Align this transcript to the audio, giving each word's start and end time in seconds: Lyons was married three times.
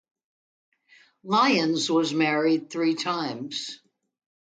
Lyons 1.23 1.91
was 1.91 2.11
married 2.11 2.71
three 2.71 2.95
times. 2.95 3.81